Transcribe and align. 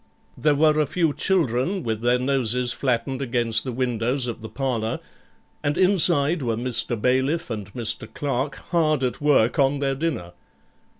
There 0.35 0.55
were 0.55 0.79
a 0.79 0.87
few 0.87 1.13
children 1.13 1.83
with 1.83 2.01
their 2.01 2.17
noses 2.17 2.73
flattened 2.73 3.21
against 3.21 3.63
the 3.63 3.71
windows 3.71 4.25
of 4.25 4.41
the 4.41 4.49
parlour, 4.49 4.99
and 5.63 5.77
inside 5.77 6.41
were 6.41 6.57
Mr. 6.57 6.99
Bailiff 6.99 7.51
and 7.51 7.71
Mr. 7.75 8.11
Clerk 8.11 8.55
hard 8.71 9.03
at 9.03 9.21
work 9.21 9.59
on 9.59 9.77
their 9.77 9.93
dinner. 9.93 10.33